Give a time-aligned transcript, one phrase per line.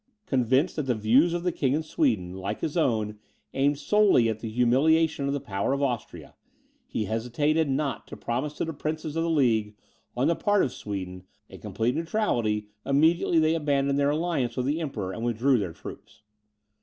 [0.25, 3.19] Convinced that the views of the King of Sweden, like his own,
[3.53, 6.33] aimed solely at the humiliation of the power of Austria,
[6.87, 9.75] he hesitated not to promise to the princes of the League,
[10.17, 14.81] on the part of Sweden, a complete neutrality, immediately they abandoned their alliance with the
[14.81, 16.23] Emperor and withdrew their troops.